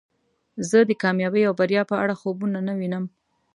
زه 0.69 0.77
د 0.89 0.91
کامیابۍ 1.03 1.43
او 1.47 1.53
بریا 1.59 1.81
په 1.91 1.95
اړه 2.03 2.15
خوبونه 2.21 2.57
نه 2.67 2.73
وینم. 2.79 3.05